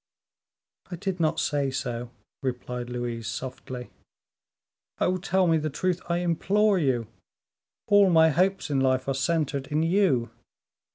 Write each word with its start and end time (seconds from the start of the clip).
"I 0.89 0.95
did 0.95 1.19
not 1.19 1.39
say 1.39 1.69
so," 1.69 2.09
replied 2.41 2.89
Louise, 2.89 3.27
softly. 3.27 3.91
"Oh! 4.99 5.17
tell 5.17 5.45
me 5.45 5.59
the 5.59 5.69
truth, 5.69 6.01
I 6.09 6.21
implore 6.25 6.79
you. 6.79 7.05
All 7.85 8.09
my 8.09 8.29
hopes 8.31 8.71
in 8.71 8.79
life 8.79 9.07
are 9.07 9.13
centered 9.13 9.67
in 9.67 9.83
you. 9.83 10.31